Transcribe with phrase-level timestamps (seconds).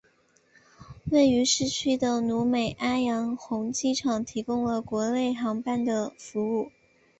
[1.11, 6.71] 位于市区的努美阿洋红机场提供了国内航班的服务。